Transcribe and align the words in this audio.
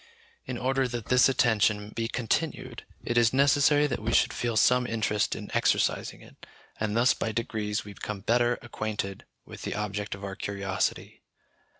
In 0.47 0.57
order 0.57 0.87
that 0.87 1.09
this 1.09 1.29
attention 1.29 1.89
be 1.89 2.07
continued, 2.07 2.85
it 3.03 3.19
is 3.19 3.33
necessary 3.33 3.85
that 3.85 4.01
we 4.01 4.11
should 4.15 4.33
feel 4.33 4.57
some 4.57 4.87
interest 4.87 5.35
in 5.35 5.51
exercising 5.53 6.23
it, 6.23 6.43
and 6.79 6.97
thus 6.97 7.13
by 7.13 7.31
degrees 7.31 7.85
we 7.85 7.93
become 7.93 8.21
better 8.21 8.57
acquainted 8.63 9.25
with 9.45 9.61
the 9.61 9.75
object 9.75 10.15
of 10.15 10.23
our 10.23 10.35
curiosity. 10.35 11.21